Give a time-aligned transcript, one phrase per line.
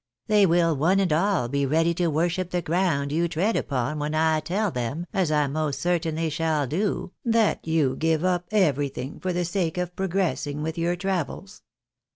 [0.25, 4.15] They will one and all be ready to worship the ground you tread upon when
[4.15, 9.31] I tell them, as I most certainly shall do, that you give up everything for
[9.31, 11.61] the sake of progressing with your travels.